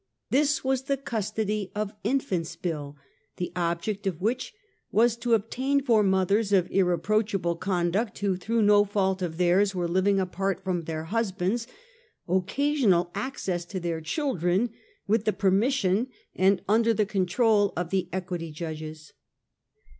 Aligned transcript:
This 0.31 0.63
was 0.63 0.85
the 0.85 0.97
Custody 0.97 1.71
of 1.75 1.93
Infants 2.03 2.55
Bill, 2.55 2.97
the 3.37 3.51
object 3.55 4.07
of 4.07 4.19
which 4.19 4.51
was 4.91 5.15
to 5.17 5.35
obtain 5.35 5.79
for 5.79 6.01
mothers 6.01 6.51
of 6.51 6.67
irreproachable 6.71 7.57
conduct 7.57 8.17
who 8.17 8.35
through 8.35 8.63
no 8.63 8.83
fault 8.83 9.21
of 9.21 9.37
theirs 9.37 9.75
were 9.75 9.87
living 9.87 10.19
apart 10.19 10.63
from 10.63 10.85
their 10.85 11.03
husbands, 11.03 11.67
occasional 12.27 13.11
access 13.13 13.63
to 13.65 13.79
their 13.79 14.01
children, 14.01 14.71
with 15.05 15.25
the 15.25 15.33
pe 15.33 15.49
rmis 15.49 15.71
sion 15.73 16.07
and 16.35 16.63
under 16.67 16.95
the 16.95 17.05
control 17.05 17.71
of 17.77 17.91
the 17.91 18.09
Equity 18.11 18.51
Judges. 18.51 19.13